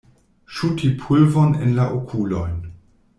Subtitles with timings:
[0.59, 2.57] Ŝuti polvon en la okulojn.